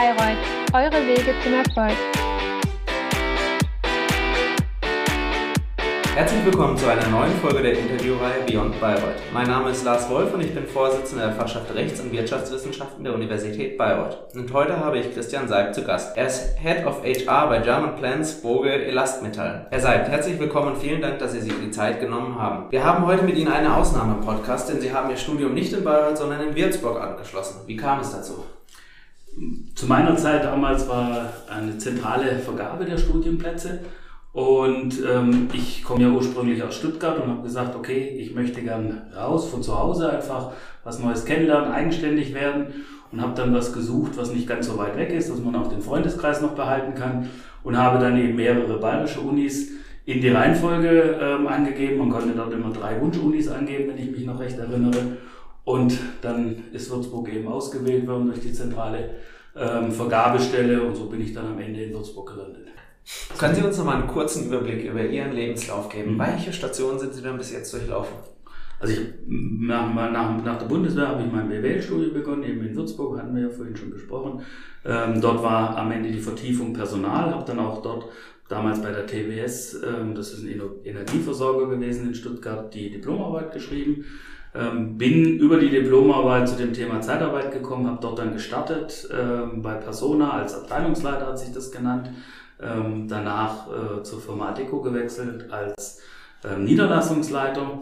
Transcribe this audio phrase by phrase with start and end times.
[0.00, 0.38] Bayreuth,
[0.72, 1.94] eure Wege zum Erfolg.
[6.14, 9.20] Herzlich willkommen zu einer neuen Folge der Interviewreihe Beyond Bayreuth.
[9.34, 13.12] Mein Name ist Lars Wolf und ich bin Vorsitzender der Fachschaft Rechts- und Wirtschaftswissenschaften der
[13.12, 14.16] Universität Bayreuth.
[14.34, 16.16] Und heute habe ich Christian Seib zu Gast.
[16.16, 19.66] Er ist Head of HR bei German Plans Boge Elastmetall.
[19.68, 22.70] Herr Seib, herzlich willkommen und vielen Dank, dass Sie sich die Zeit genommen haben.
[22.70, 25.74] Wir haben heute mit Ihnen eine Ausnahme im Podcast, denn Sie haben Ihr Studium nicht
[25.74, 27.60] in Bayreuth, sondern in Würzburg angeschlossen.
[27.66, 28.44] Wie kam es dazu?
[29.74, 33.80] Zu meiner Zeit damals war eine zentrale Vergabe der Studienplätze
[34.32, 39.02] und ähm, ich komme ja ursprünglich aus Stuttgart und habe gesagt, okay, ich möchte gern
[39.16, 40.52] raus von zu Hause, einfach
[40.84, 42.66] was Neues kennenlernen, eigenständig werden
[43.12, 45.68] und habe dann was gesucht, was nicht ganz so weit weg ist, dass man auch
[45.68, 47.28] den Freundeskreis noch behalten kann
[47.64, 49.70] und habe dann eben mehrere bayerische Unis
[50.06, 51.98] in die Reihenfolge ähm, angegeben.
[51.98, 55.16] Man konnte dort immer drei Wunschunis angeben, wenn ich mich noch recht erinnere.
[55.64, 59.10] Und dann ist Würzburg eben ausgewählt worden durch die zentrale
[59.56, 62.68] ähm, Vergabestelle und so bin ich dann am Ende in Würzburg gelandet.
[63.38, 66.14] Können Sie uns noch mal einen kurzen Überblick über Ihren Lebenslauf geben?
[66.14, 66.18] Mhm.
[66.18, 68.16] Welche Stationen sind Sie denn bis jetzt durchlaufen?
[68.78, 73.18] Also ich, nach, nach, nach der Bundeswehr habe ich mein BWL-Studium begonnen, eben in Würzburg,
[73.18, 74.40] hatten wir ja vorhin schon besprochen.
[74.86, 78.06] Ähm, dort war am Ende die Vertiefung Personal, habe dann auch dort
[78.48, 84.06] damals bei der TWS, ähm, das ist ein Energieversorger gewesen in Stuttgart, die Diplomarbeit geschrieben.
[84.54, 89.62] Ähm, bin über die Diplomarbeit zu dem Thema Zeitarbeit gekommen, habe dort dann gestartet ähm,
[89.62, 92.10] bei Persona als Abteilungsleiter hat sich das genannt
[92.60, 96.00] ähm, danach äh, zur Firma Adeco gewechselt als
[96.58, 97.80] Niederlassungsleiter,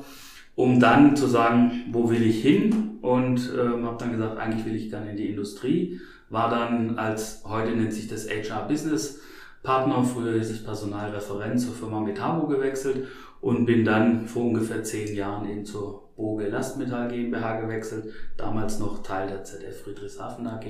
[0.57, 4.91] um dann zu sagen, wo will ich hin und habe dann gesagt, eigentlich will ich
[4.91, 6.01] gerne in die Industrie.
[6.29, 9.21] War dann als, heute nennt sich das HR Business
[9.63, 13.09] Partner, früher ist es Personalreferent zur Firma Metabo gewechselt
[13.41, 19.03] und bin dann vor ungefähr zehn Jahren eben zur Boge Lastmetall GmbH gewechselt, damals noch
[19.03, 20.67] Teil der ZF Friedrichshafen AG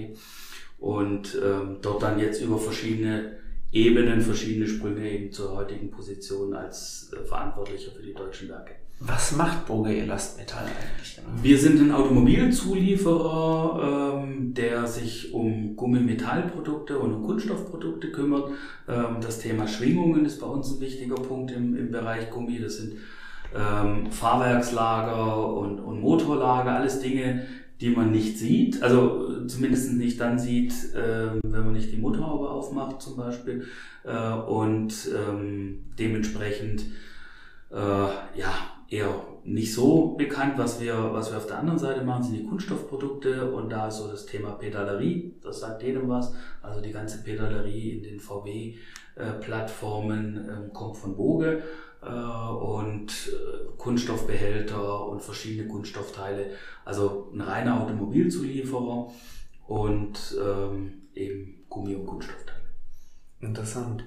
[0.78, 3.38] und ähm, dort dann jetzt über verschiedene
[3.72, 8.74] Ebenen, verschiedene Sprünge eben zur heutigen Position als äh, Verantwortlicher für die deutschen Werke.
[9.00, 11.20] Was macht Boge Elastmetall eigentlich?
[11.40, 18.50] Wir sind ein Automobilzulieferer, ähm, der sich um Gummimetallprodukte und um Kunststoffprodukte kümmert.
[18.88, 22.58] Ähm, das Thema Schwingungen ist bei uns ein wichtiger Punkt im, im Bereich Gummi.
[22.60, 22.94] Das sind
[23.56, 27.46] ähm, Fahrwerkslager und, und Motorlager, alles Dinge,
[27.80, 32.50] die man nicht sieht, also zumindest nicht dann sieht, äh, wenn man nicht die Motorhaube
[32.50, 33.66] aufmacht zum Beispiel
[34.04, 36.86] äh, und ähm, dementsprechend
[37.70, 38.52] äh, ja
[38.88, 42.46] eher nicht so bekannt, was wir, was wir auf der anderen Seite machen, sind die
[42.46, 47.22] Kunststoffprodukte und da ist so das Thema Pedalerie, das sagt jedem was, also die ganze
[47.22, 51.62] Pedalerie in den VW-Plattformen äh, ähm, kommt von Boge
[52.06, 56.50] und äh, Kunststoffbehälter und verschiedene Kunststoffteile.
[56.84, 59.10] Also ein reiner Automobilzulieferer
[59.66, 62.58] und ähm, eben Gummi- und Kunststoffteile.
[63.40, 64.04] Interessant.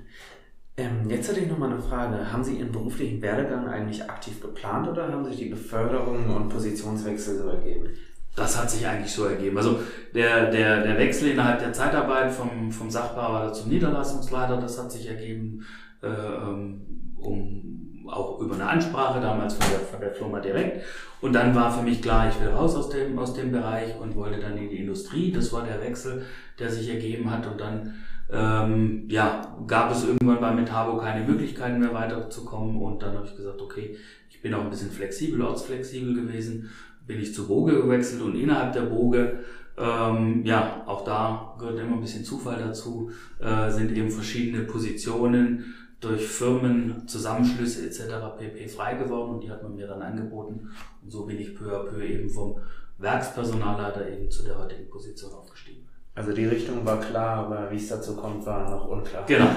[0.78, 2.32] Ähm, jetzt hätte ich noch mal eine Frage.
[2.32, 7.38] Haben Sie Ihren beruflichen Werdegang eigentlich aktiv geplant oder haben sich die Beförderungen und Positionswechsel
[7.38, 7.90] so ergeben?
[8.36, 9.58] Das hat sich eigentlich so ergeben.
[9.58, 9.80] Also
[10.16, 15.08] der, der, der Wechsel innerhalb der Zeitarbeit vom, vom Sachbearbeiter zum Niederlassungsleiter, das hat sich
[15.08, 15.66] ergeben,
[16.02, 20.84] äh, ähm, um auch über eine Ansprache damals von der, von der Firma direkt.
[21.22, 24.16] Und dann war für mich klar, ich will raus aus dem, aus dem Bereich und
[24.16, 25.32] wollte dann in die Industrie.
[25.32, 26.26] Das war der Wechsel,
[26.60, 27.46] der sich ergeben hat.
[27.48, 27.94] Und dann
[28.32, 32.82] ähm, ja, gab es irgendwann bei Metabo keine Möglichkeiten mehr weiterzukommen.
[32.82, 33.98] Und dann habe ich gesagt, okay,
[34.30, 36.70] ich bin auch ein bisschen flexibel, ortsflexibel gewesen.
[37.06, 39.40] Bin ich zur Boge gewechselt und innerhalb der Boge
[39.78, 45.74] ähm, ja, auch da gehört immer ein bisschen Zufall dazu, äh, sind eben verschiedene Positionen
[46.02, 48.02] durch Firmen, Zusammenschlüsse etc.
[48.38, 48.68] pp.
[48.68, 50.70] frei geworden und die hat man mir dann angeboten.
[51.02, 52.58] Und so bin ich peu à peu eben vom
[52.98, 55.88] Werkspersonalleiter eben zu der heutigen Position aufgestiegen.
[56.16, 59.24] Also die Richtung war klar, aber wie es dazu kommt, war noch unklar.
[59.28, 59.48] Genau.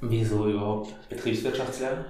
[0.00, 2.04] Wieso überhaupt Betriebswirtschaftslehre?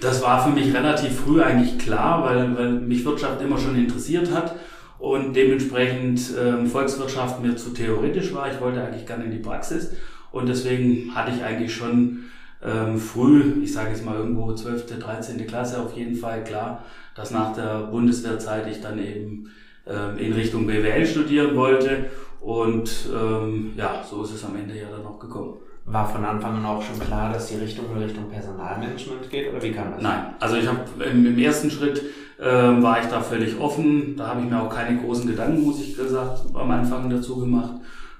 [0.00, 4.32] Das war für mich relativ früh eigentlich klar, weil, weil mich Wirtschaft immer schon interessiert
[4.32, 4.56] hat
[4.98, 8.50] und dementsprechend ähm, Volkswirtschaft mir zu theoretisch war.
[8.50, 9.92] Ich wollte eigentlich gerne in die Praxis
[10.32, 12.24] und deswegen hatte ich eigentlich schon
[12.64, 15.46] ähm, früh, ich sage jetzt mal irgendwo 12., 13.
[15.46, 16.82] Klasse auf jeden Fall klar,
[17.14, 19.50] dass nach der Bundeswehrzeit ich dann eben
[19.86, 22.06] ähm, in Richtung BWL studieren wollte.
[22.40, 25.54] Und ähm, ja, so ist es am Ende ja dann noch gekommen.
[25.86, 29.62] War von Anfang an auch schon klar, dass die Richtung in Richtung Personalmanagement geht oder
[29.62, 30.02] wie kam das?
[30.02, 32.02] Nein, also ich habe im, im, ersten Schritt
[32.40, 34.16] ähm, war ich da völlig offen.
[34.16, 37.74] Da habe ich mir auch keine großen Gedanken, muss ich gesagt, am Anfang dazu gemacht.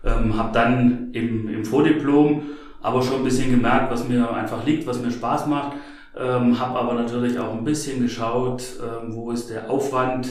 [0.05, 2.43] Ähm, habe dann im, im Vordiplom
[2.85, 5.79] aber schon ein bisschen gemerkt, was mir einfach liegt, was mir Spaß macht.
[6.17, 10.29] Ähm, habe aber natürlich auch ein bisschen geschaut, ähm, wo ist der Aufwand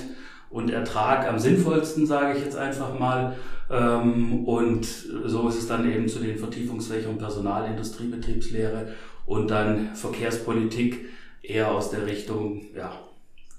[0.52, 3.36] und Ertrag am sinnvollsten, sage ich jetzt einfach mal.
[3.72, 8.90] Ähm, und so ist es dann eben zu den Vertiefungsfächern Personal, Industriebetriebslehre
[9.26, 11.08] und dann Verkehrspolitik
[11.42, 12.92] eher aus der Richtung ja,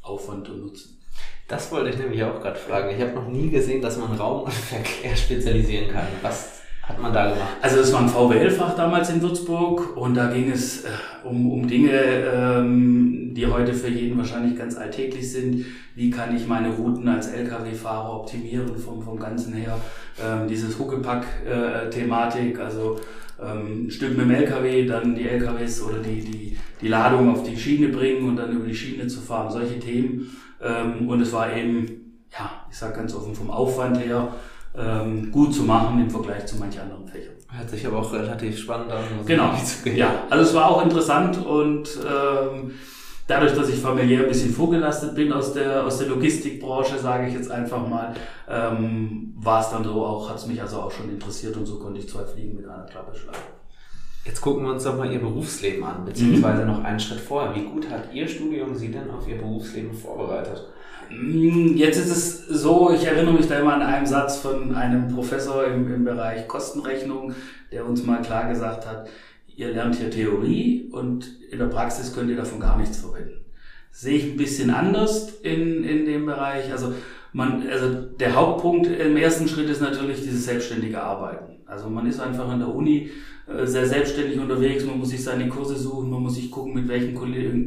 [0.02, 1.00] Aufwand und Nutzen.
[1.48, 2.94] Das wollte ich nämlich auch gerade fragen.
[2.94, 6.06] Ich habe noch nie gesehen, dass man Raum und Verkehr spezialisieren kann.
[6.22, 6.53] Was
[6.88, 7.48] hat man da gemacht?
[7.62, 10.88] Also es war ein VWL-Fach damals in Würzburg und da ging es äh,
[11.24, 15.64] um, um Dinge, ähm, die heute für jeden wahrscheinlich ganz alltäglich sind.
[15.94, 19.78] Wie kann ich meine Routen als Lkw-Fahrer optimieren vom, vom Ganzen her?
[20.22, 23.00] Ähm, dieses Huckepack-Thematik, also
[23.42, 27.42] ähm, ein Stück mit dem Lkw, dann die Lkws oder die, die, die Ladung auf
[27.42, 30.36] die Schiene bringen und dann über die Schiene zu fahren, solche Themen.
[30.62, 31.86] Ähm, und es war eben,
[32.30, 34.28] ja, ich sage ganz offen, vom Aufwand her,
[34.76, 37.34] ähm, gut zu machen im Vergleich zu manchen anderen Fächern.
[37.50, 39.04] Hört sich aber auch relativ spannend an.
[39.26, 39.52] Genau.
[39.94, 42.72] Ja, also es war auch interessant und ähm,
[43.26, 47.34] dadurch, dass ich familiär ein bisschen vorgelastet bin aus der, aus der Logistikbranche, sage ich
[47.34, 48.14] jetzt einfach mal,
[48.48, 51.78] ähm, war es dann so auch, hat es mich also auch schon interessiert und so
[51.78, 53.38] konnte ich zwei Fliegen mit einer Klappe schlagen.
[54.24, 56.68] Jetzt gucken wir uns doch mal Ihr Berufsleben an, beziehungsweise mhm.
[56.68, 57.54] noch einen Schritt vorher.
[57.54, 60.66] Wie gut hat Ihr Studium Sie denn auf Ihr Berufsleben vorbereitet?
[61.08, 65.08] Hm, jetzt ist es so, ich erinnere mich da immer an einen Satz von einem
[65.08, 67.34] Professor im, im Bereich Kostenrechnung,
[67.70, 69.08] der uns mal klar gesagt hat,
[69.54, 73.44] ihr lernt hier Theorie und in der Praxis könnt ihr davon gar nichts verwenden.
[73.90, 76.72] sehe ich ein bisschen anders in, in dem Bereich.
[76.72, 76.94] Also,
[77.34, 81.56] man, also der Hauptpunkt im ersten Schritt ist natürlich dieses selbstständige Arbeiten.
[81.66, 83.10] Also man ist einfach an der Uni
[83.48, 86.86] äh, sehr selbstständig unterwegs, man muss sich seine Kurse suchen, man muss sich gucken, mit
[86.86, 87.12] welchen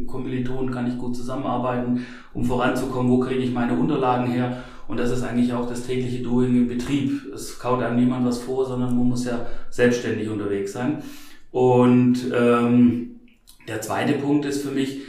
[0.07, 4.63] Kommilitonen kann ich gut zusammenarbeiten, um voranzukommen, wo kriege ich meine Unterlagen her.
[4.87, 7.25] Und das ist eigentlich auch das tägliche Doing im Betrieb.
[7.33, 11.03] Es kaut einem niemand was vor, sondern man muss ja selbstständig unterwegs sein.
[11.51, 13.19] Und ähm,
[13.67, 15.01] der zweite Punkt ist für mich,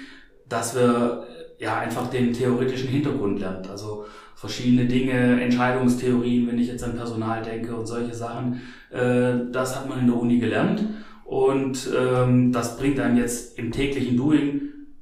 [0.49, 1.29] dass wir
[1.61, 3.71] ja einfach den theoretischen Hintergrund lernt.
[3.71, 4.07] Also
[4.39, 8.61] verschiedene Dinge, Entscheidungstheorien, wenn ich jetzt an Personal denke und solche Sachen.
[8.91, 10.85] Äh, das hat man in der Uni gelernt
[11.25, 14.61] und ähm, das bringt einem jetzt im täglichen Doing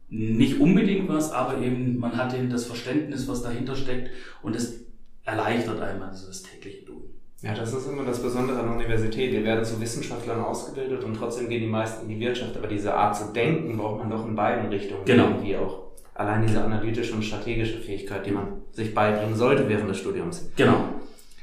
[0.08, 4.10] nicht unbedingt was, aber eben man hat eben das Verständnis, was dahinter steckt
[4.42, 4.86] und es
[5.24, 7.02] erleichtert einem also das tägliche Doing.
[7.42, 9.32] Ja, das ist immer das Besondere an der Universität.
[9.32, 12.56] Wir werden zu Wissenschaftlern ausgebildet und trotzdem gehen die meisten in die Wirtschaft.
[12.56, 15.28] Aber diese Art zu denken braucht man doch in beiden Richtungen genau.
[15.28, 15.85] irgendwie auch
[16.18, 20.50] allein diese analytische und strategische Fähigkeit, die man sich beibringen sollte während des Studiums.
[20.56, 20.88] Genau.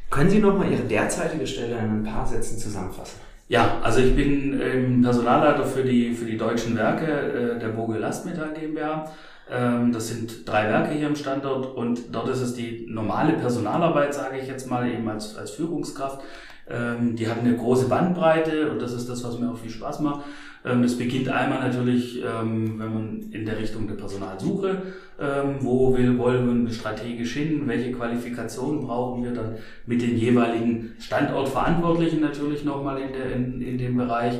[0.10, 3.20] Können Sie nochmal Ihre derzeitige Stelle in ein paar Sätzen zusammenfassen?
[3.48, 7.98] Ja, also ich bin ähm, Personalleiter für die, für die deutschen Werke äh, der Boge
[7.98, 9.12] Lastmetall GmbH.
[9.52, 14.14] Ähm, das sind drei Werke hier im Standort und dort ist es die normale Personalarbeit,
[14.14, 16.22] sage ich jetzt mal, eben als, als Führungskraft.
[16.70, 20.00] Ähm, die hat eine große Bandbreite und das ist das, was mir auch viel Spaß
[20.00, 20.22] macht.
[20.66, 24.82] Ähm, es beginnt einmal natürlich, ähm, wenn man in der Richtung der Personalsuche,
[25.20, 29.56] ähm, wo will, wollen wir strategisch hin, welche Qualifikationen brauchen wir dann
[29.86, 34.40] mit den jeweiligen Standortverantwortlichen natürlich nochmal in, der, in, in dem Bereich.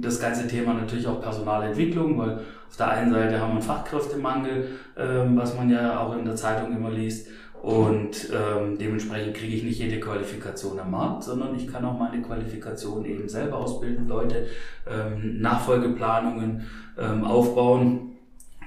[0.00, 4.68] Das ganze Thema natürlich auch Personalentwicklung, weil auf der einen Seite haben wir einen Fachkräftemangel,
[5.34, 7.28] was man ja auch in der Zeitung immer liest.
[7.62, 12.20] Und ähm, dementsprechend kriege ich nicht jede Qualifikation am Markt, sondern ich kann auch meine
[12.20, 14.48] Qualifikation eben selber ausbilden, Leute
[14.90, 16.66] ähm, Nachfolgeplanungen
[16.98, 18.16] ähm, aufbauen.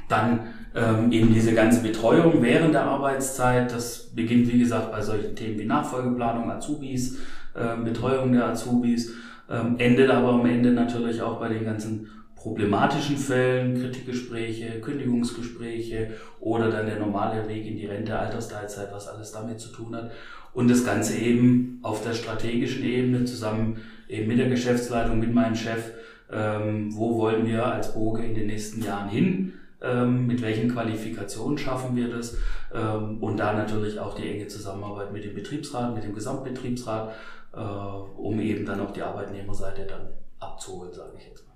[0.07, 0.39] Dann
[0.73, 3.69] ähm, eben diese ganze Betreuung während der Arbeitszeit.
[3.73, 7.17] Das beginnt, wie gesagt, bei solchen Themen wie Nachfolgeplanung, Azubis,
[7.53, 9.11] ähm, Betreuung der Azubis,
[9.49, 12.09] ähm, endet aber am Ende natürlich auch bei den ganzen
[12.45, 19.31] problematischen Fällen, Kritikgespräche, Kündigungsgespräche oder dann der normale Weg in die Rente, Altersteilzeit, was alles
[19.31, 20.11] damit zu tun hat.
[20.53, 25.55] Und das Ganze eben auf der strategischen Ebene zusammen eben mit der Geschäftsleitung, mit meinem
[25.55, 25.93] Chef,
[26.31, 31.57] ähm, wo wollen wir als Boge in den nächsten Jahren hin, ähm, mit welchen Qualifikationen
[31.57, 32.37] schaffen wir das
[32.71, 37.11] ähm, und da natürlich auch die enge Zusammenarbeit mit dem Betriebsrat, mit dem Gesamtbetriebsrat,
[37.55, 40.09] äh, um eben dann auch die Arbeitnehmerseite dann
[40.39, 41.54] abzuholen, sage ich jetzt mal.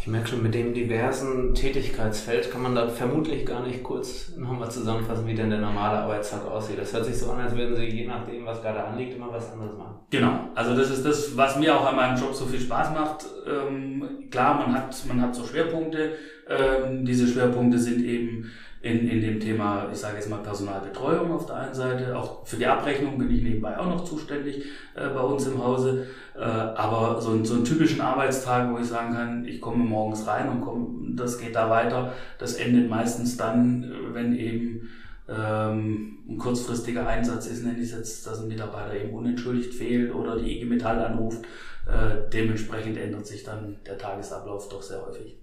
[0.00, 4.70] Ich merke schon, mit dem diversen Tätigkeitsfeld kann man da vermutlich gar nicht kurz nochmal
[4.70, 6.78] zusammenfassen, wie denn der normale Arbeitstag aussieht.
[6.78, 9.52] Das hört sich so an, als würden Sie je nachdem, was gerade anliegt, immer was
[9.52, 9.96] anderes machen.
[10.08, 13.26] Genau, also das ist das, was mir auch an meinem Job so viel Spaß macht.
[13.46, 16.12] Ähm, klar, man hat, man hat so Schwerpunkte.
[16.48, 18.50] Ähm, diese Schwerpunkte sind eben
[18.82, 22.16] in, in dem Thema, ich sage jetzt mal Personalbetreuung auf der einen Seite.
[22.16, 26.06] Auch für die Abrechnung bin ich nebenbei auch noch zuständig äh, bei uns im Hause.
[26.34, 30.48] Äh, aber so, so einen typischen Arbeitstag, wo ich sagen kann, ich komme morgens rein
[30.48, 34.88] und komm, das geht da weiter, das endet meistens dann, wenn eben
[35.28, 40.14] ähm, ein kurzfristiger Einsatz ist, nenne ich es jetzt, dass ein Mitarbeiter eben unentschuldigt fehlt
[40.14, 41.44] oder die IG Metall anruft.
[41.86, 45.36] Äh, dementsprechend ändert sich dann der Tagesablauf doch sehr häufig.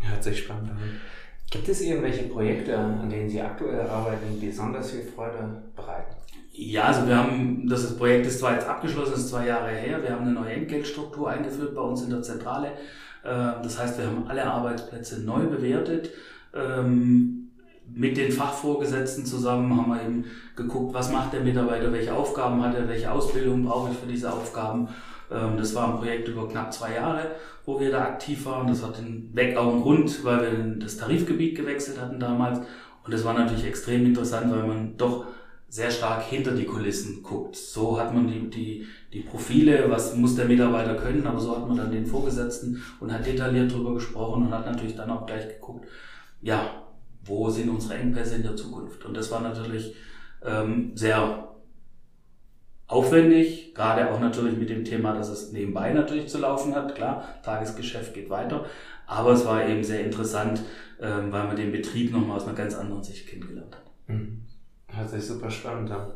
[0.00, 0.76] Hört sich spannend an.
[1.54, 6.16] Gibt es irgendwelche Projekte, an denen Sie aktuell arbeiten, die besonders viel Freude bereiten?
[6.52, 10.10] Ja, also wir haben, das Projekt ist zwar jetzt abgeschlossen, ist zwei Jahre her, wir
[10.10, 12.72] haben eine neue Entgeltstruktur eingeführt bei uns in der Zentrale.
[13.24, 16.10] Ähm, das heißt, wir haben alle Arbeitsplätze neu bewertet.
[16.52, 17.50] Ähm,
[17.94, 20.24] mit den Fachvorgesetzten zusammen haben wir eben
[20.56, 24.32] geguckt, was macht der Mitarbeiter, welche Aufgaben hat er, welche Ausbildung brauche ich für diese
[24.32, 24.88] Aufgaben.
[25.30, 27.32] Ähm, das war ein Projekt über knapp zwei Jahre,
[27.64, 28.66] wo wir da aktiv waren.
[28.66, 29.00] Das hat
[29.32, 32.58] weg auch einen Grund, weil wir das Tarifgebiet gewechselt hatten damals.
[33.04, 35.26] Und das war natürlich extrem interessant, weil man doch
[35.68, 37.56] sehr stark hinter die Kulissen guckt.
[37.56, 41.66] So hat man die, die, die Profile, was muss der Mitarbeiter können, aber so hat
[41.66, 45.48] man dann den Vorgesetzten und hat detailliert darüber gesprochen und hat natürlich dann auch gleich
[45.48, 45.88] geguckt,
[46.42, 46.82] ja,
[47.24, 49.04] wo sind unsere Engpässe in der Zukunft.
[49.04, 49.96] Und das war natürlich
[50.44, 51.53] ähm, sehr
[52.94, 56.94] aufwendig, gerade auch natürlich mit dem Thema, dass es nebenbei natürlich zu laufen hat.
[56.94, 58.66] Klar, Tagesgeschäft geht weiter,
[59.06, 60.62] aber es war eben sehr interessant,
[61.00, 63.82] ähm, weil man den Betrieb nochmal aus einer ganz anderen Sicht kennengelernt hat.
[64.06, 64.42] Mhm.
[64.86, 66.12] Hört sich super spannend an.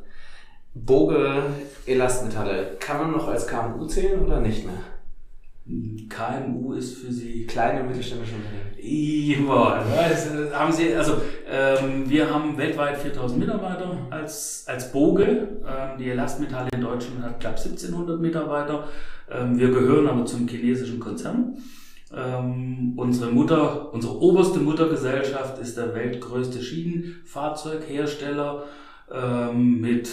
[0.74, 1.42] Boge
[1.86, 4.78] Elastmetalle, kann man noch als KMU zählen oder nicht mehr?
[6.08, 8.72] KMU ist für Sie kleine mittelständische Unternehmen.
[9.94, 15.60] Ja, das haben Sie, also ähm, wir haben weltweit 4000 Mitarbeiter als, als Boge.
[15.66, 18.88] Ähm, die Elastmetalle in Deutschland hat knapp 1700 Mitarbeiter.
[19.30, 21.58] Ähm, wir gehören aber zum chinesischen Konzern.
[22.16, 28.64] Ähm, unsere Mutter, unsere oberste Muttergesellschaft ist der weltgrößte Schienenfahrzeughersteller
[29.12, 30.08] ähm, mit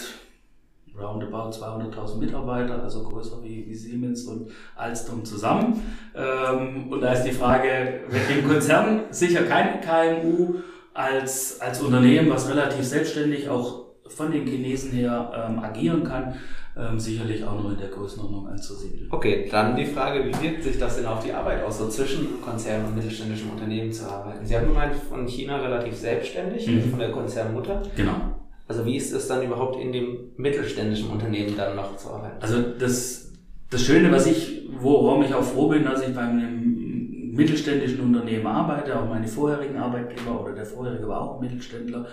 [1.00, 5.82] roundabout 200.000 Mitarbeiter, also größer wie, wie, Siemens und Alstom zusammen.
[6.14, 10.56] Ähm, und da ist die Frage, mit dem Konzern sicher kein KMU
[10.94, 16.34] als, als Unternehmen, was relativ selbstständig auch von den Chinesen her ähm, agieren kann,
[16.76, 19.08] ähm, sicherlich auch noch in der Größenordnung anzusiedeln.
[19.10, 22.40] Okay, dann die Frage, wie wirkt sich das denn auf die Arbeit aus, so zwischen
[22.40, 24.44] Konzern und mittelständischen Unternehmen zu arbeiten?
[24.44, 26.90] Sie haben gemeint, von China relativ selbstständig, mhm.
[26.90, 27.82] von der Konzernmutter.
[27.96, 28.35] Genau.
[28.68, 32.36] Also wie ist es dann überhaupt in dem mittelständischen Unternehmen dann noch zu arbeiten?
[32.40, 33.32] Also das,
[33.70, 38.46] das Schöne, was ich, worum ich auch froh bin, dass ich bei einem mittelständischen Unternehmen
[38.46, 42.06] arbeite, auch meine vorherigen Arbeitgeber oder der vorherige war auch Mittelständler,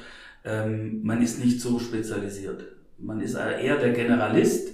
[0.46, 2.66] ähm, man ist nicht so spezialisiert.
[3.00, 4.70] Man ist eher der Generalist,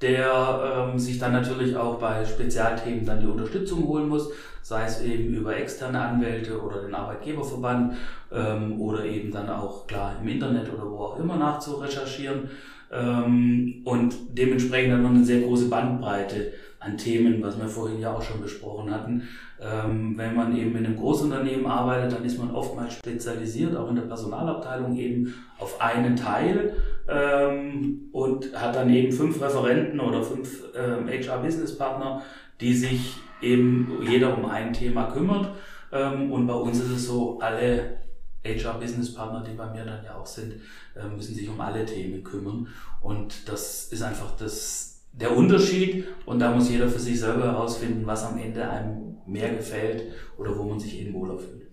[0.00, 4.30] der ähm, sich dann natürlich auch bei Spezialthemen dann die Unterstützung holen muss,
[4.62, 7.94] sei es eben über externe Anwälte oder den Arbeitgeberverband
[8.32, 12.50] ähm, oder eben dann auch klar im Internet oder wo auch immer nachzurecherchieren
[12.92, 18.14] ähm, und dementsprechend dann noch eine sehr große Bandbreite an Themen, was wir vorhin ja
[18.14, 19.22] auch schon besprochen hatten.
[19.60, 23.96] Ähm, wenn man eben in einem Großunternehmen arbeitet, dann ist man oftmals spezialisiert, auch in
[23.96, 26.74] der Personalabteilung eben auf einen Teil
[27.08, 32.22] ähm, und hat dann eben fünf Referenten oder fünf ähm, HR-Business-Partner,
[32.60, 35.50] die sich eben jeder um ein Thema kümmert.
[35.92, 37.98] Ähm, und bei uns ist es so, alle
[38.44, 40.54] HR-Business-Partner, die bei mir dann ja auch sind,
[40.94, 42.68] äh, müssen sich um alle Themen kümmern.
[43.00, 46.06] Und das ist einfach das, der Unterschied.
[46.26, 50.56] Und da muss jeder für sich selber herausfinden, was am Ende einem mehr gefällt oder
[50.56, 51.64] wo man sich eben wohler fühlt.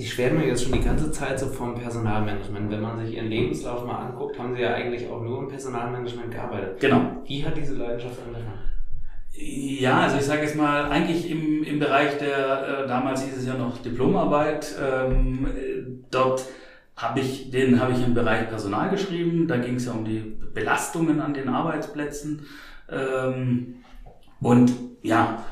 [0.00, 2.70] Ich schwärme mir jetzt schon die ganze Zeit so vom Personalmanagement.
[2.70, 6.30] Wenn man sich Ihren Lebenslauf mal anguckt, haben Sie ja eigentlich auch nur im Personalmanagement
[6.30, 6.80] gearbeitet.
[6.80, 7.22] Genau.
[7.26, 8.60] Wie hat diese Leidenschaft angefangen?
[9.32, 13.46] Ja, also ich sage jetzt mal, eigentlich im, im Bereich der, äh, damals hieß es
[13.46, 15.46] ja noch Diplomarbeit, ähm,
[16.10, 16.46] dort
[16.96, 20.20] habe ich, den habe ich im Bereich Personal geschrieben, da ging es ja um die
[20.54, 22.46] Belastungen an den Arbeitsplätzen
[22.90, 23.76] ähm,
[24.40, 25.44] und ja,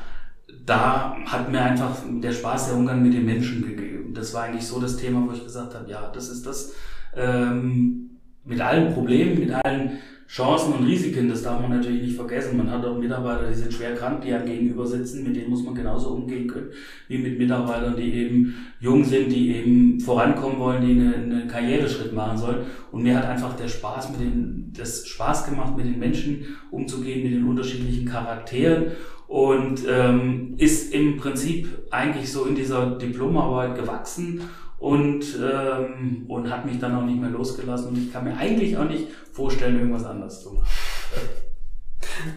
[0.65, 3.98] da hat mir einfach der Spaß der Umgang mit den Menschen gegeben.
[4.13, 6.73] Das war eigentlich so das Thema, wo ich gesagt habe, ja, das ist das
[7.15, 8.09] ähm,
[8.45, 9.99] mit allen Problemen, mit allen
[10.29, 12.55] Chancen und Risiken, das darf man natürlich nicht vergessen.
[12.55, 15.63] Man hat auch Mitarbeiter, die sind schwer krank, die einem gegenüber sitzen, mit denen muss
[15.63, 16.69] man genauso umgehen können,
[17.07, 22.13] wie mit Mitarbeitern, die eben jung sind, die eben vorankommen wollen, die einen eine Karriereschritt
[22.13, 22.59] machen sollen.
[22.91, 27.23] Und mir hat einfach der Spaß mit den, das Spaß gemacht, mit den Menschen umzugehen,
[27.23, 28.91] mit den unterschiedlichen Charakteren
[29.29, 34.41] und ähm, ist im Prinzip eigentlich so in dieser Diplomarbeit gewachsen
[34.79, 38.75] und, ähm, und hat mich dann auch nicht mehr losgelassen und ich kann mir eigentlich
[38.75, 40.67] auch nicht vorstellen, irgendwas anderes zu machen.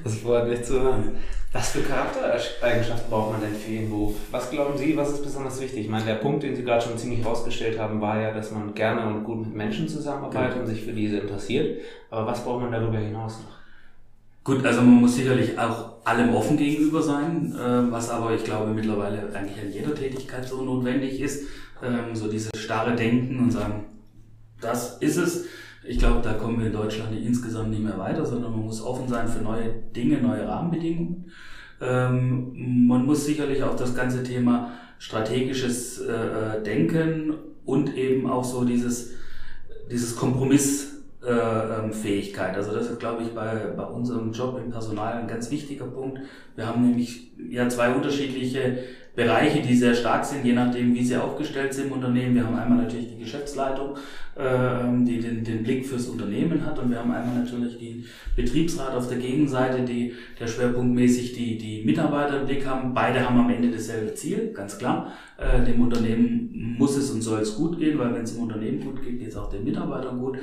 [0.05, 1.17] Das freut mich zu hören.
[1.53, 4.15] Was für Charaktereigenschaften braucht man denn für Ihren Beruf?
[4.31, 5.81] Was glauben Sie, was ist besonders wichtig?
[5.81, 8.75] Ich meine, der Punkt, den Sie gerade schon ziemlich rausgestellt haben, war ja, dass man
[8.75, 11.81] gerne und gut mit Menschen zusammenarbeitet und sich für diese interessiert.
[12.11, 13.62] Aber was braucht man darüber hinaus noch?
[14.45, 18.73] Gut, also man muss sicherlich auch allem offen gegenüber sein, äh, was aber ich glaube
[18.73, 21.47] mittlerweile eigentlich an jeder Tätigkeit so notwendig ist.
[21.81, 23.85] Ähm, so dieses starre Denken und sagen,
[24.61, 25.45] das ist es.
[25.85, 29.09] Ich glaube, da kommen wir in Deutschland insgesamt nicht mehr weiter, sondern man muss offen
[29.09, 31.31] sein für neue Dinge, neue Rahmenbedingungen.
[31.81, 37.35] Ähm, man muss sicherlich auch das ganze Thema strategisches äh, Denken
[37.65, 39.13] und eben auch so dieses,
[39.91, 40.17] dieses
[41.93, 42.57] Kompromissfähigkeit.
[42.57, 46.21] Also das ist, glaube ich, bei, bei unserem Job im Personal ein ganz wichtiger Punkt.
[46.57, 48.79] Wir haben nämlich ja zwei unterschiedliche
[49.15, 52.35] Bereiche, die sehr stark sind, je nachdem, wie sie aufgestellt sind im Unternehmen.
[52.35, 53.99] Wir haben einmal natürlich die Geschäftsleitung, äh,
[54.35, 59.09] die den, den Blick fürs Unternehmen hat und wir haben einmal natürlich den Betriebsrat auf
[59.09, 62.95] der Gegenseite, die der schwerpunktmäßig die, die Mitarbeiter im Blick haben.
[62.95, 65.13] Beide haben am Ende dasselbe Ziel, ganz klar.
[65.37, 68.81] Äh, dem Unternehmen muss es und soll es gut gehen, weil wenn es im Unternehmen
[68.81, 70.39] gut geht, geht es auch den Mitarbeitern gut.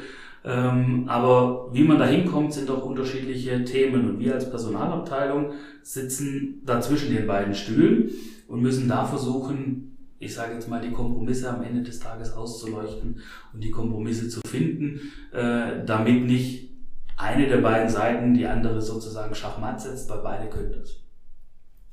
[0.45, 6.61] Ähm, aber wie man da hinkommt, sind doch unterschiedliche Themen und wir als Personalabteilung sitzen
[6.65, 8.11] dazwischen den beiden Stühlen
[8.47, 13.21] und müssen da versuchen, ich sage jetzt mal, die Kompromisse am Ende des Tages auszuleuchten
[13.53, 14.99] und die Kompromisse zu finden,
[15.31, 16.69] äh, damit nicht
[17.17, 20.95] eine der beiden Seiten die andere sozusagen schachmatt setzt, weil beide können das.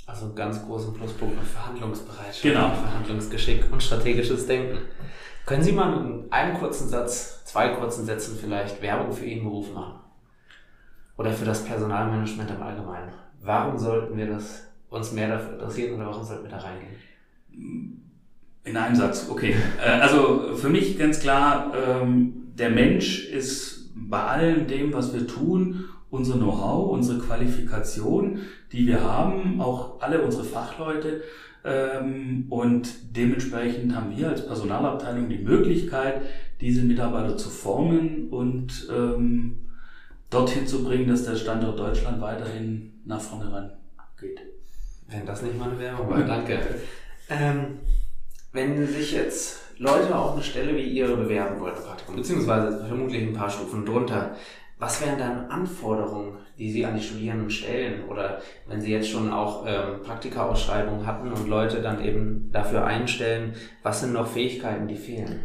[0.07, 2.71] Also ganz großen Pluspunkt auf Verhandlungsbereitschaft, Genau.
[2.71, 4.79] Verhandlungsgeschick und strategisches Denken.
[5.45, 9.73] Können Sie mal mit einem kurzen Satz, zwei kurzen Sätzen vielleicht Werbung für Ihren Beruf
[9.73, 10.01] machen?
[11.17, 13.13] Oder für das Personalmanagement im Allgemeinen?
[13.41, 18.06] Warum sollten wir das uns mehr dafür interessieren oder warum sollten wir da reingehen?
[18.67, 19.55] In einem Satz, okay.
[19.83, 25.27] Äh, Also für mich ganz klar, ähm, der Mensch ist bei allem dem, was wir
[25.27, 28.41] tun, unser Know-how, unsere Qualifikation,
[28.73, 31.23] die wir haben, auch alle unsere Fachleute.
[31.65, 36.23] ähm, Und dementsprechend haben wir als Personalabteilung die Möglichkeit,
[36.61, 39.59] diese Mitarbeiter zu formen und ähm,
[40.31, 43.71] dorthin zu bringen, dass der Standort Deutschland weiterhin nach vorne ran
[44.19, 44.41] geht.
[45.09, 46.59] Wenn das nicht meine Werbung war, danke.
[47.29, 47.81] Ähm,
[48.57, 53.35] wenn sich jetzt Leute auf eine Stelle wie Ihre bewerben wollten, Praktikum, beziehungsweise vermutlich ein
[53.35, 54.35] paar Stufen drunter,
[54.79, 58.05] was wären dann Anforderungen, die Sie an die Studierenden stellen?
[58.09, 63.55] Oder wenn Sie jetzt schon auch ähm, Praktika-Ausschreibungen hatten und Leute dann eben dafür einstellen,
[63.83, 65.41] was sind noch Fähigkeiten, die fehlen?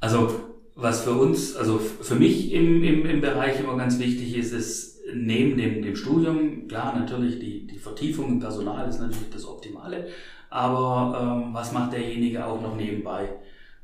[0.00, 0.30] Also
[0.76, 5.00] was für uns, also für mich im, im, im Bereich immer ganz wichtig ist, ist
[5.14, 10.08] neben dem, dem Studium, klar, natürlich die, die Vertiefung im Personal ist natürlich das Optimale,
[10.54, 13.28] aber ähm, was macht derjenige auch noch nebenbei?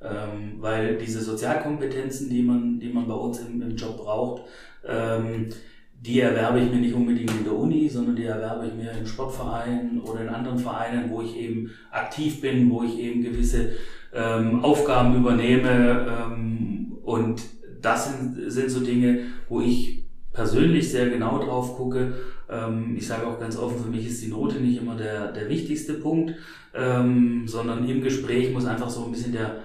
[0.00, 4.42] Ähm, weil diese Sozialkompetenzen, die man, die man bei uns im, im Job braucht,
[4.86, 5.48] ähm,
[5.92, 9.04] die erwerbe ich mir nicht unbedingt in der Uni, sondern die erwerbe ich mir im
[9.04, 13.72] Sportverein oder in anderen Vereinen, wo ich eben aktiv bin, wo ich eben gewisse
[14.14, 16.06] ähm, Aufgaben übernehme.
[16.08, 17.42] Ähm, und
[17.82, 22.14] das sind, sind so Dinge, wo ich persönlich sehr genau drauf gucke.
[22.50, 25.48] Ähm, ich sage auch ganz offen, für mich ist die Note nicht immer der, der
[25.48, 26.34] wichtigste Punkt,
[26.74, 29.56] ähm, sondern im Gespräch muss einfach so ein bisschen der,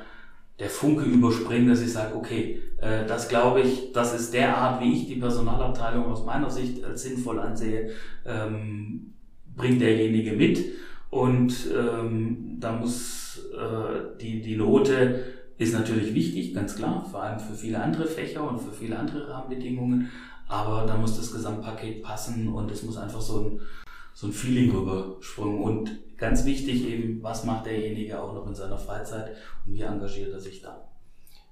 [0.60, 4.82] der Funke überspringen, dass ich sage, okay, äh, das glaube ich, das ist der Art,
[4.82, 7.92] wie ich die Personalabteilung aus meiner Sicht als sinnvoll ansehe,
[8.26, 9.14] ähm,
[9.56, 10.64] bringt derjenige mit.
[11.10, 11.70] Und
[12.60, 15.24] da muss äh, die, die Note
[15.58, 19.30] ist natürlich wichtig, ganz klar, vor allem für viele andere Fächer und für viele andere
[19.30, 20.12] Rahmenbedingungen.
[20.48, 23.62] Aber da muss das Gesamtpaket passen und es muss einfach so ein,
[24.14, 25.62] so ein Feeling rüberspringen.
[25.62, 30.32] Und ganz wichtig eben, was macht derjenige auch noch in seiner Freizeit und wie engagiert
[30.32, 30.88] er sich da?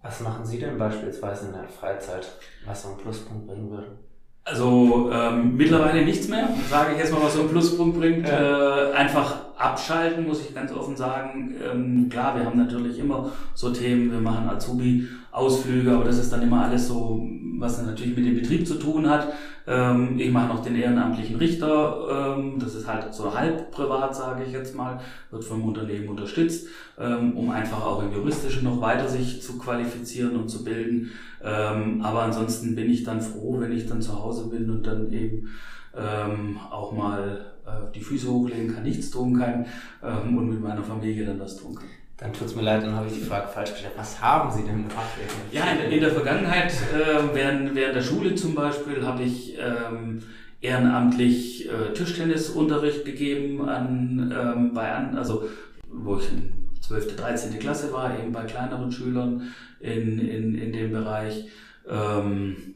[0.01, 2.27] Was machen Sie denn beispielsweise in der Freizeit,
[2.65, 3.97] was so einen Pluspunkt bringen würde?
[4.45, 8.27] Also ähm, mittlerweile nichts mehr, sage ich jetzt mal, was so einen Pluspunkt bringt.
[8.27, 8.89] Ja.
[8.89, 11.55] Äh, einfach abschalten, muss ich ganz offen sagen.
[11.63, 16.41] Ähm, klar, wir haben natürlich immer so Themen, wir machen Azubi-Ausflüge, aber das ist dann
[16.41, 17.25] immer alles so,
[17.57, 19.31] was natürlich mit dem Betrieb zu tun hat.
[19.65, 24.43] Ähm, ich mache noch den ehrenamtlichen Richter, ähm, das ist halt so halb privat, sage
[24.43, 24.99] ich jetzt mal,
[25.31, 26.67] wird vom Unternehmen unterstützt,
[26.99, 31.11] ähm, um einfach auch im Juristischen noch weiter sich zu qualifizieren und zu bilden.
[31.41, 35.11] Ähm, aber ansonsten bin ich dann froh, wenn ich dann zu Hause bin und dann
[35.11, 35.49] eben
[35.95, 39.65] ähm, auch mal äh, die Füße hochlegen kann, nichts tun kann
[40.03, 41.87] ähm, und mit meiner Familie dann was tun kann.
[42.17, 43.93] Dann tut's mir leid, dann habe ich die Frage falsch gestellt.
[43.97, 45.07] Was haben Sie denn gemacht?
[45.51, 50.21] Ja, in, in der Vergangenheit, äh, während, während der Schule zum Beispiel, habe ich ähm,
[50.61, 55.49] ehrenamtlich äh, Tischtennisunterricht gegeben an, ähm, bei an, also
[55.89, 57.59] wo ich in 12., 13.
[57.59, 61.47] Klasse war, eben bei kleineren Schülern in, in, in dem Bereich.
[61.89, 62.75] Ähm,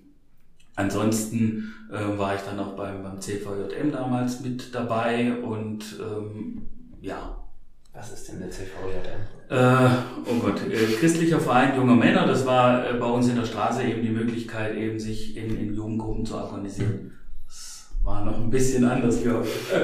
[0.75, 6.63] ansonsten äh, war ich dann auch beim, beim CVJM damals mit dabei und ähm,
[7.01, 7.37] ja,
[7.97, 9.49] Was ist denn der CVJM?
[9.49, 9.89] äh,
[10.29, 13.81] oh Gott, äh, christlicher Verein junger Männer, das war äh, bei uns in der Straße
[13.81, 17.13] eben die Möglichkeit, eben sich in, in Jugendgruppen zu organisieren.
[17.47, 19.75] Das war noch ein bisschen anders, glaube ich.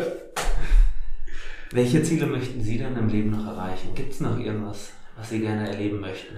[1.71, 3.95] Welche Ziele möchten Sie denn im Leben noch erreichen?
[3.95, 6.35] Gibt es noch irgendwas, was Sie gerne erleben möchten?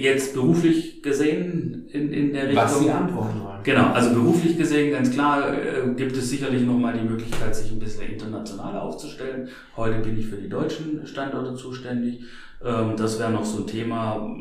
[0.00, 2.64] Jetzt beruflich gesehen in, in der Richtung.
[2.64, 3.57] Was Sie antworten wollen.
[3.64, 7.78] Genau, also beruflich gesehen, ganz klar, äh, gibt es sicherlich nochmal die Möglichkeit, sich ein
[7.78, 9.48] bisschen internationaler aufzustellen.
[9.76, 12.22] Heute bin ich für die deutschen Standorte zuständig.
[12.64, 14.34] Ähm, das wäre noch so ein Thema.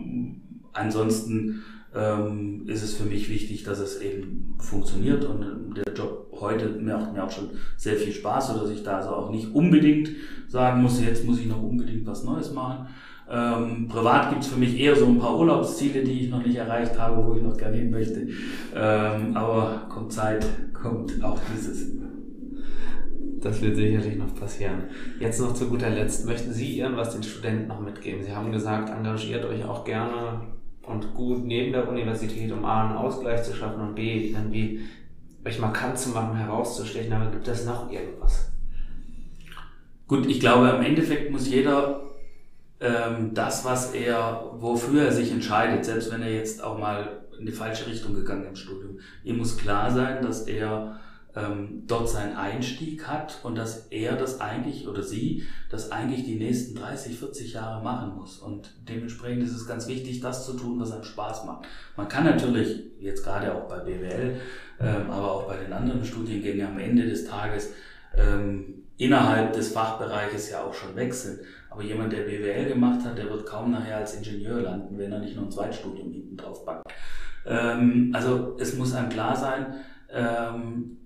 [0.73, 1.63] Ansonsten
[1.95, 7.13] ähm, ist es für mich wichtig, dass es eben funktioniert und der Job heute macht
[7.13, 10.09] mir auch schon sehr viel Spaß, sodass ich da also auch nicht unbedingt
[10.47, 12.87] sagen muss, jetzt muss ich noch unbedingt was Neues machen.
[13.29, 16.97] Ähm, privat gibt's für mich eher so ein paar Urlaubsziele, die ich noch nicht erreicht
[16.97, 18.27] habe, wo ich noch gerne hin möchte.
[18.73, 21.97] Ähm, aber kommt Zeit, kommt auch dieses.
[23.41, 24.83] Das wird sicherlich noch passieren.
[25.19, 26.25] Jetzt noch zu guter Letzt.
[26.25, 28.23] Möchten Sie irgendwas den Studenten noch mitgeben?
[28.23, 30.41] Sie haben gesagt, engagiert euch auch gerne
[30.83, 34.79] und gut neben der Universität, um A, einen Ausgleich zu schaffen und B, irgendwie
[35.45, 37.11] euch markant zu machen, herauszustechen.
[37.11, 38.51] Aber gibt es noch irgendwas?
[40.07, 42.06] Gut, ich glaube, im Endeffekt muss jeder
[42.79, 47.45] ähm, das, was er, wofür er sich entscheidet, selbst wenn er jetzt auch mal in
[47.45, 50.99] die falsche Richtung gegangen im Studium, ihm muss klar sein, dass er
[51.37, 56.35] ähm, dort seinen Einstieg hat und dass er das eigentlich oder sie das eigentlich die
[56.35, 58.39] nächsten 30, 40 Jahre machen muss.
[58.39, 61.65] Und dementsprechend ist es ganz wichtig, das zu tun, was einem Spaß macht.
[61.95, 64.37] Man kann natürlich, jetzt gerade auch bei BWL,
[64.79, 67.71] ähm, aber auch bei den anderen Studiengängen am Ende des Tages
[68.15, 71.39] ähm, innerhalb des Fachbereiches ja auch schon wechseln.
[71.77, 75.19] Aber jemand, der BWL gemacht hat, der wird kaum nachher als Ingenieur landen, wenn er
[75.19, 76.91] nicht noch ein Zweitstudium hinten drauf packt.
[77.45, 79.75] Ähm, also es muss einem klar sein,
[80.11, 80.97] ähm,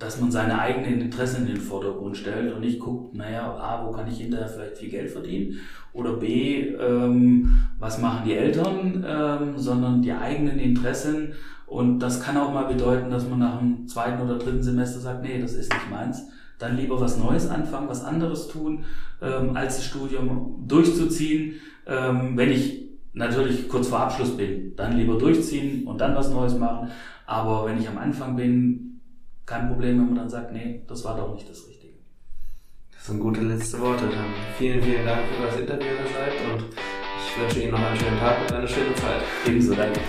[0.00, 3.92] dass man seine eigenen Interessen in den Vordergrund stellt und nicht guckt, naja, A, wo
[3.92, 5.60] kann ich hinterher vielleicht viel Geld verdienen?
[5.92, 11.34] Oder B, ähm, was machen die Eltern, ähm, sondern die eigenen Interessen.
[11.68, 15.22] Und das kann auch mal bedeuten, dass man nach dem zweiten oder dritten Semester sagt,
[15.22, 16.24] nee, das ist nicht meins
[16.60, 18.84] dann lieber was Neues anfangen, was anderes tun,
[19.20, 21.54] ähm, als das Studium durchzuziehen.
[21.86, 26.56] Ähm, wenn ich natürlich kurz vor Abschluss bin, dann lieber durchziehen und dann was Neues
[26.56, 26.90] machen.
[27.26, 29.00] Aber wenn ich am Anfang bin,
[29.46, 31.94] kein Problem, wenn man dann sagt, nee, das war doch nicht das Richtige.
[32.92, 34.04] Das sind gute letzte Worte.
[34.04, 34.26] Dann
[34.58, 38.18] vielen, vielen Dank für das Interview, ihr seid und ich wünsche Ihnen noch einen schönen
[38.18, 39.22] Tag und eine schöne Zeit.
[39.46, 40.00] Ebenso, danke.